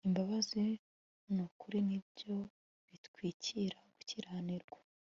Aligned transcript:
imbabazi 0.07 0.63
n'ukuri 1.33 1.79
nibyo 1.87 2.35
bitwikira 2.89 3.77
gukiranirwa 3.93 4.79